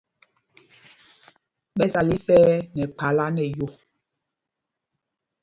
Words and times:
Ɓɛ 1.77 1.85
sala 1.93 2.11
isɛɛ 2.17 2.49
nɛ 2.75 2.83
kphālā 2.95 3.25
nɛ 3.35 3.43
yo. 3.57 3.67